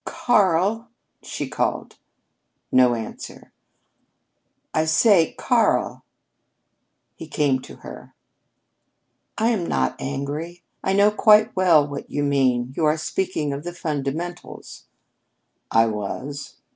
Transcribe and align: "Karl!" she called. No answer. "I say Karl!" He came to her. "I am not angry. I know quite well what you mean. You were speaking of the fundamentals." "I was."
"Karl!" 0.03 0.89
she 1.21 1.47
called. 1.47 1.99
No 2.71 2.95
answer. 2.95 3.53
"I 4.73 4.85
say 4.85 5.33
Karl!" 5.37 6.03
He 7.15 7.27
came 7.27 7.61
to 7.61 7.75
her. 7.75 8.15
"I 9.37 9.49
am 9.49 9.63
not 9.63 9.95
angry. 9.99 10.63
I 10.83 10.93
know 10.93 11.11
quite 11.11 11.55
well 11.55 11.87
what 11.87 12.09
you 12.09 12.23
mean. 12.23 12.73
You 12.75 12.81
were 12.85 12.97
speaking 12.97 13.53
of 13.53 13.63
the 13.63 13.73
fundamentals." 13.73 14.85
"I 15.69 15.85
was." 15.85 16.55